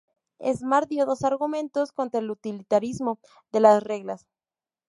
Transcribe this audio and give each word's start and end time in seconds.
Smart 0.55 0.89
dio 0.89 1.05
dos 1.05 1.23
argumentos 1.23 1.91
contra 1.91 2.21
el 2.21 2.31
utilitarismo 2.31 3.19
de 3.51 3.59
las 3.59 3.83
reglas. 3.83 4.25